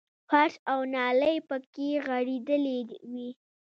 [0.29, 2.79] فرش او نالۍ پکې غړېدلې
[3.11, 3.29] وې.